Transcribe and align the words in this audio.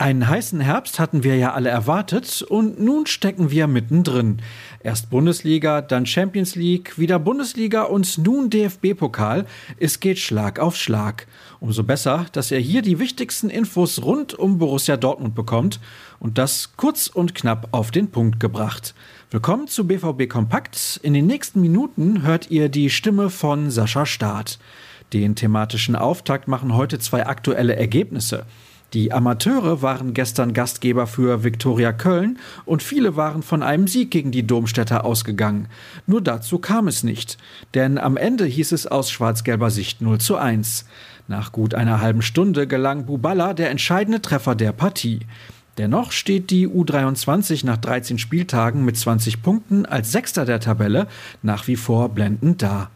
Einen 0.00 0.28
heißen 0.28 0.60
Herbst 0.60 1.00
hatten 1.00 1.24
wir 1.24 1.34
ja 1.34 1.54
alle 1.54 1.70
erwartet 1.70 2.42
und 2.42 2.78
nun 2.80 3.06
stecken 3.06 3.50
wir 3.50 3.66
mittendrin. 3.66 4.40
Erst 4.80 5.10
Bundesliga, 5.10 5.80
dann 5.82 6.06
Champions 6.06 6.54
League, 6.54 7.00
wieder 7.00 7.18
Bundesliga 7.18 7.82
und 7.82 8.16
nun 8.16 8.48
DFB-Pokal. 8.48 9.44
Es 9.76 9.98
geht 9.98 10.20
Schlag 10.20 10.60
auf 10.60 10.76
Schlag. 10.76 11.26
Umso 11.58 11.82
besser, 11.82 12.26
dass 12.30 12.52
ihr 12.52 12.60
hier 12.60 12.82
die 12.82 13.00
wichtigsten 13.00 13.50
Infos 13.50 14.00
rund 14.00 14.34
um 14.34 14.58
Borussia 14.58 14.96
Dortmund 14.96 15.34
bekommt 15.34 15.80
und 16.20 16.38
das 16.38 16.74
kurz 16.76 17.08
und 17.08 17.34
knapp 17.34 17.66
auf 17.72 17.90
den 17.90 18.12
Punkt 18.12 18.38
gebracht. 18.38 18.94
Willkommen 19.32 19.66
zu 19.66 19.84
BVB 19.88 20.28
Kompakt. 20.28 21.00
In 21.02 21.12
den 21.12 21.26
nächsten 21.26 21.60
Minuten 21.60 22.22
hört 22.22 22.52
ihr 22.52 22.68
die 22.68 22.90
Stimme 22.90 23.30
von 23.30 23.72
Sascha 23.72 24.06
Staat. 24.06 24.60
Den 25.12 25.34
thematischen 25.34 25.96
Auftakt 25.96 26.46
machen 26.46 26.76
heute 26.76 27.00
zwei 27.00 27.26
aktuelle 27.26 27.74
Ergebnisse. 27.74 28.46
Die 28.94 29.12
Amateure 29.12 29.82
waren 29.82 30.14
gestern 30.14 30.54
Gastgeber 30.54 31.06
für 31.06 31.44
Viktoria 31.44 31.92
Köln 31.92 32.38
und 32.64 32.82
viele 32.82 33.16
waren 33.16 33.42
von 33.42 33.62
einem 33.62 33.86
Sieg 33.86 34.10
gegen 34.10 34.30
die 34.30 34.46
Domstädter 34.46 35.04
ausgegangen. 35.04 35.68
Nur 36.06 36.22
dazu 36.22 36.58
kam 36.58 36.88
es 36.88 37.02
nicht, 37.02 37.36
denn 37.74 37.98
am 37.98 38.16
Ende 38.16 38.46
hieß 38.46 38.72
es 38.72 38.86
aus 38.86 39.10
schwarz-gelber 39.10 39.70
Sicht 39.70 40.00
0 40.00 40.18
zu 40.20 40.36
1. 40.36 40.86
Nach 41.26 41.52
gut 41.52 41.74
einer 41.74 42.00
halben 42.00 42.22
Stunde 42.22 42.66
gelang 42.66 43.04
Buballa 43.04 43.52
der 43.52 43.68
entscheidende 43.68 44.22
Treffer 44.22 44.54
der 44.54 44.72
Partie. 44.72 45.20
Dennoch 45.76 46.10
steht 46.10 46.48
die 46.48 46.66
U23 46.66 47.66
nach 47.66 47.76
13 47.76 48.18
Spieltagen 48.18 48.86
mit 48.86 48.96
20 48.96 49.42
Punkten 49.42 49.84
als 49.84 50.12
Sechster 50.12 50.46
der 50.46 50.60
Tabelle 50.60 51.08
nach 51.42 51.68
wie 51.68 51.76
vor 51.76 52.08
blendend 52.08 52.62
da. 52.62 52.90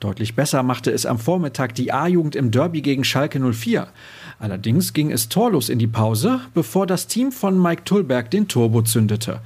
Deutlich 0.00 0.34
besser 0.34 0.62
machte 0.62 0.90
es 0.90 1.04
am 1.04 1.18
Vormittag 1.18 1.74
die 1.74 1.92
A-Jugend 1.92 2.34
im 2.34 2.50
Derby 2.50 2.80
gegen 2.80 3.04
Schalke 3.04 3.38
04. 3.38 3.86
Allerdings 4.38 4.94
ging 4.94 5.12
es 5.12 5.28
torlos 5.28 5.68
in 5.68 5.78
die 5.78 5.86
Pause, 5.86 6.40
bevor 6.54 6.86
das 6.86 7.06
Team 7.06 7.32
von 7.32 7.60
Mike 7.60 7.84
Tullberg 7.84 8.30
den 8.30 8.48
Turbo 8.48 8.80
zündete. 8.80 9.40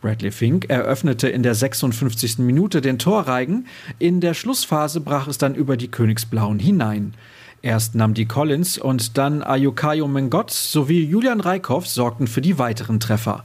Bradley 0.00 0.30
Fink 0.30 0.70
eröffnete 0.70 1.28
in 1.28 1.42
der 1.42 1.54
56. 1.54 2.38
Minute 2.38 2.80
den 2.80 2.98
Torreigen. 2.98 3.66
In 3.98 4.22
der 4.22 4.32
Schlussphase 4.32 5.02
brach 5.02 5.28
es 5.28 5.36
dann 5.36 5.54
über 5.54 5.76
die 5.76 5.88
Königsblauen 5.88 6.58
hinein. 6.58 7.12
Erst 7.60 7.94
nahm 7.94 8.14
die 8.14 8.26
Collins 8.26 8.78
und 8.78 9.18
dann 9.18 9.42
Ayukayo 9.42 10.08
Mengot 10.08 10.50
sowie 10.50 11.04
Julian 11.04 11.40
Reikhoff 11.40 11.86
sorgten 11.86 12.28
für 12.28 12.40
die 12.40 12.58
weiteren 12.58 12.98
Treffer. 12.98 13.44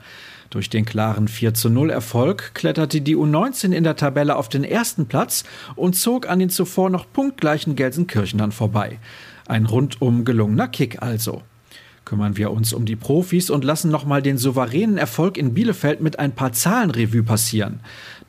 Durch 0.53 0.69
den 0.69 0.85
klaren 0.85 1.27
4 1.27 1.55
zu 1.55 1.71
0 1.71 1.89
Erfolg 1.89 2.51
kletterte 2.53 3.01
die 3.01 3.17
U19 3.17 3.71
in 3.71 3.83
der 3.83 3.95
Tabelle 3.95 4.35
auf 4.35 4.49
den 4.49 4.63
ersten 4.63 5.07
Platz 5.07 5.45
und 5.75 5.95
zog 5.95 6.29
an 6.29 6.37
den 6.37 6.51
zuvor 6.51 6.91
noch 6.91 7.11
punktgleichen 7.11 7.75
Gelsenkirchenern 7.75 8.51
vorbei. 8.51 8.99
Ein 9.47 9.65
rundum 9.65 10.25
gelungener 10.25 10.67
Kick 10.67 11.01
also. 11.01 11.41
Kümmern 12.05 12.37
wir 12.37 12.51
uns 12.51 12.71
um 12.71 12.85
die 12.85 12.95
Profis 12.95 13.49
und 13.49 13.63
lassen 13.63 13.89
nochmal 13.89 14.21
den 14.21 14.37
souveränen 14.37 14.99
Erfolg 14.99 15.39
in 15.39 15.55
Bielefeld 15.55 16.01
mit 16.01 16.19
ein 16.19 16.33
paar 16.33 16.53
Zahlen 16.53 16.91
Revue 16.91 17.23
passieren. 17.23 17.79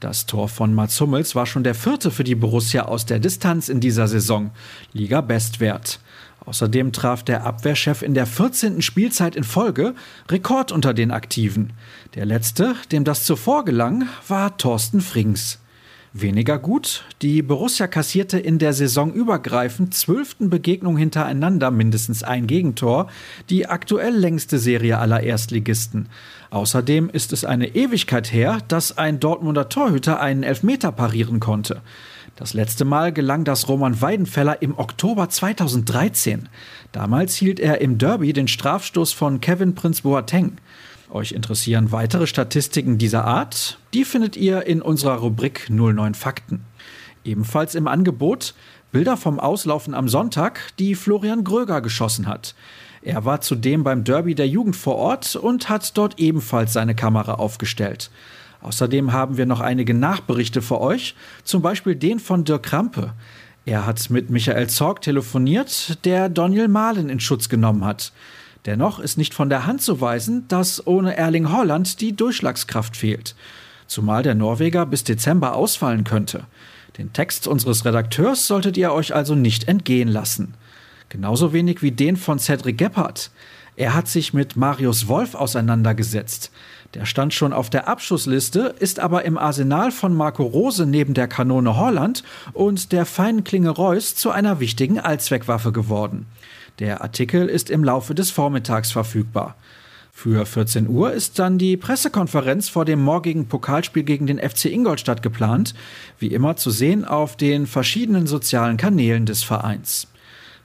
Das 0.01 0.25
Tor 0.25 0.49
von 0.49 0.73
Mats 0.73 0.99
Hummels 1.03 1.35
war 1.35 1.45
schon 1.45 1.63
der 1.63 1.75
vierte 1.75 2.11
für 2.11 2.25
die 2.25 2.37
Borussia 2.37 2.87
aus 2.87 3.05
der 3.05 3.19
Distanz 3.19 3.69
in 3.69 3.81
dieser 3.81 4.09
Saison. 4.09 4.51
Liga 4.95 5.21
Bestwert. 5.21 6.01
Außerdem 6.47 6.93
traf 6.93 7.23
der 7.23 7.45
Abwehrchef 7.45 8.03
in 8.03 8.15
der 8.15 8.27
14. 8.27 8.83
Spielzeit 8.83 9.35
in 9.35 9.45
Folge 9.45 9.95
Rekord 10.31 10.73
unter 10.73 10.93
den 10.93 11.11
Aktiven. 11.11 11.73
Der 12.15 12.27
letzte, 12.27 12.75
dem 12.93 13.05
das 13.05 13.25
zuvor 13.25 13.65
gelang, 13.65 14.09
war 14.29 14.57
Thorsten 14.57 15.01
Frings. 15.01 15.59
Weniger 16.17 16.61
gut, 16.61 17.03
die 17.23 17.43
Borussia 17.43 17.89
kassierte 17.89 18.39
in 18.39 18.61
der 18.61 18.73
Saison 18.73 19.13
übergreifend 19.13 19.95
zwölften 19.95 20.49
Begegnung 20.49 20.97
hintereinander 20.97 21.73
mindestens 21.73 22.23
ein 22.23 22.47
Gegentor, 22.47 23.09
die 23.51 23.67
aktuell 23.67 24.15
längste 24.15 24.61
Serie 24.61 24.99
aller 24.99 25.25
Erstligisten. 25.25 26.09
Außerdem 26.51 27.11
ist 27.11 27.33
es 27.33 27.45
eine 27.45 27.75
Ewigkeit 27.75 28.33
her, 28.33 28.59
dass 28.69 28.97
ein 28.97 29.19
Dortmunder 29.19 29.69
Torhüter 29.69 30.21
einen 30.21 30.45
Elfmeter 30.45 30.93
parieren 30.93 31.41
konnte. 31.41 31.83
Das 32.37 32.53
letzte 32.53 32.85
Mal 32.85 33.13
gelang 33.13 33.45
das 33.45 33.69
Roman 33.69 34.01
Weidenfeller 34.01 34.61
im 34.61 34.77
Oktober 34.77 35.29
2013. 35.29 36.49
Damals 36.91 37.37
hielt 37.37 37.61
er 37.61 37.81
im 37.81 37.97
Derby 37.97 38.33
den 38.33 38.49
Strafstoß 38.49 39.13
von 39.13 39.41
Kevin 39.41 39.77
Prince 39.77 40.03
Boateng. 40.03 40.57
Euch 41.11 41.31
interessieren 41.31 41.93
weitere 41.93 42.27
Statistiken 42.27 42.99
dieser 42.99 43.25
Art? 43.25 43.79
Die 43.93 44.05
findet 44.05 44.37
ihr 44.37 44.67
in 44.67 44.83
unserer 44.83 45.19
Rubrik 45.19 45.71
09 45.71 46.15
Fakten. 46.15 46.65
Ebenfalls 47.25 47.77
im 47.77 47.87
Angebot 47.87 48.55
Bilder 48.91 49.17
vom 49.17 49.39
Auslaufen 49.39 49.95
am 49.95 50.09
Sonntag, 50.09 50.73
die 50.81 50.97
Florian 50.97 51.45
Gröger 51.45 51.81
geschossen 51.81 52.27
hat. 52.27 52.57
Er 53.03 53.25
war 53.25 53.43
zudem 53.43 53.85
beim 53.85 54.03
Derby 54.03 54.35
der 54.35 54.49
Jugend 54.49 54.75
vor 54.75 54.97
Ort 54.97 55.37
und 55.37 55.69
hat 55.69 55.97
dort 55.97 56.19
ebenfalls 56.19 56.73
seine 56.73 56.95
Kamera 56.97 57.35
aufgestellt. 57.35 58.11
Außerdem 58.65 59.13
haben 59.13 59.37
wir 59.37 59.45
noch 59.45 59.61
einige 59.61 59.93
Nachberichte 59.93 60.63
für 60.63 60.81
euch, 60.81 61.15
zum 61.45 61.61
Beispiel 61.61 61.95
den 61.95 62.19
von 62.19 62.45
Dirk 62.45 62.63
Krampe. 62.63 63.13
Er 63.67 63.85
hat 63.85 64.09
mit 64.09 64.31
Michael 64.31 64.69
Zorg 64.69 65.03
telefoniert, 65.03 66.03
der 66.07 66.31
Daniel 66.31 66.69
Mahlen 66.69 67.11
in 67.11 67.21
Schutz 67.21 67.51
genommen 67.51 67.85
hat. 67.85 68.13
Dennoch 68.65 69.01
ist 69.01 69.19
nicht 69.19 69.35
von 69.35 69.51
der 69.51 69.67
Hand 69.67 69.83
zu 69.83 70.01
weisen, 70.01 70.49
dass 70.49 70.87
ohne 70.87 71.15
Erling 71.15 71.53
Holland 71.53 72.01
die 72.01 72.17
Durchschlagskraft 72.17 72.97
fehlt. 72.97 73.35
Zumal 73.87 74.23
der 74.23 74.35
Norweger 74.35 74.87
bis 74.87 75.05
Dezember 75.05 75.55
ausfallen 75.55 76.05
könnte. 76.05 76.45
Den 76.97 77.13
Text 77.13 77.47
unseres 77.47 77.85
Redakteurs 77.85 78.47
solltet 78.47 78.79
ihr 78.79 78.93
euch 78.93 79.15
also 79.15 79.35
nicht 79.35 79.69
entgehen 79.69 80.09
lassen. 80.09 80.55
Genauso 81.11 81.53
wenig 81.53 81.83
wie 81.83 81.93
den 81.93 82.17
von 82.17 82.39
Cedric 82.39 82.79
Gebhardt. 82.79 83.31
Er 83.77 83.93
hat 83.93 84.09
sich 84.09 84.33
mit 84.33 84.57
Marius 84.57 85.07
Wolf 85.09 85.35
auseinandergesetzt. 85.35 86.51
Der 86.95 87.07
stand 87.07 87.35
schon 87.35 87.53
auf 87.53 87.71
der 87.71 87.89
Abschussliste, 87.89 88.75
ist 88.79 89.01
aber 89.01 89.25
im 89.25 89.37
Arsenal 89.37 89.91
von 89.91 90.15
Marco 90.15 90.45
Rose 90.45 90.87
neben 90.87 91.13
der 91.13 91.27
Kanone 91.27 91.77
Holland 91.77 92.23
und 92.53 92.93
der 92.93 93.05
feinen 93.05 93.43
Klinge 93.43 93.71
Reus 93.71 94.15
zu 94.15 94.31
einer 94.31 94.61
wichtigen 94.61 95.01
Allzweckwaffe 95.01 95.73
geworden. 95.73 96.27
Der 96.79 97.03
Artikel 97.03 97.49
ist 97.49 97.69
im 97.69 97.83
Laufe 97.83 98.15
des 98.15 98.31
Vormittags 98.31 98.93
verfügbar. 98.93 99.57
Für 100.13 100.47
14 100.47 100.89
Uhr 100.89 101.13
ist 101.13 101.41
dann 101.41 101.59
die 101.59 101.77
Pressekonferenz 101.77 102.69
vor 102.69 102.85
dem 102.85 103.03
morgigen 103.03 103.49
Pokalspiel 103.49 104.05
gegen 104.05 104.29
den 104.29 104.39
FC 104.39 104.67
Ingolstadt 104.67 105.23
geplant, 105.23 105.75
wie 106.21 106.29
immer 106.29 106.55
zu 106.55 106.71
sehen 106.71 107.05
auf 107.05 107.37
den 107.37 107.67
verschiedenen 107.67 108.29
sozialen 108.29 108.77
Kanälen 108.77 109.27
des 109.27 109.43
Vereins. 109.43 110.07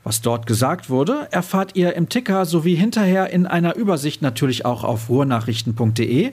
Was 0.09 0.21
dort 0.21 0.47
gesagt 0.47 0.89
wurde, 0.89 1.27
erfahrt 1.29 1.75
ihr 1.75 1.95
im 1.95 2.09
Ticker 2.09 2.45
sowie 2.45 2.73
hinterher 2.73 3.29
in 3.29 3.45
einer 3.45 3.75
Übersicht 3.75 4.23
natürlich 4.23 4.65
auch 4.65 4.83
auf 4.83 5.07
ruhrnachrichten.de. 5.07 6.31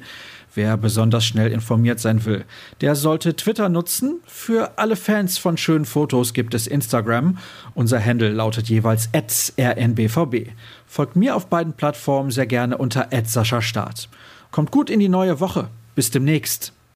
Wer 0.55 0.77
besonders 0.79 1.27
schnell 1.27 1.53
informiert 1.53 2.01
sein 2.01 2.25
will, 2.25 2.47
der 2.81 2.95
sollte 2.95 3.37
Twitter 3.37 3.69
nutzen. 3.69 4.21
Für 4.25 4.79
alle 4.79 4.97
Fans 4.97 5.37
von 5.37 5.59
schönen 5.59 5.85
Fotos 5.85 6.33
gibt 6.33 6.55
es 6.55 6.67
Instagram. 6.67 7.37
Unser 7.75 8.03
Handle 8.03 8.31
lautet 8.31 8.71
jeweils 8.71 9.11
rnbvb. 9.13 10.53
Folgt 10.87 11.15
mir 11.17 11.37
auf 11.37 11.49
beiden 11.49 11.75
Plattformen 11.75 12.31
sehr 12.31 12.47
gerne 12.47 12.79
unter 12.79 13.09
Start. 13.61 14.09
Kommt 14.53 14.71
gut 14.71 14.89
in 14.89 15.01
die 15.01 15.11
neue 15.11 15.39
Woche. 15.39 15.69
Bis 15.95 16.11
demnächst. 16.11 16.73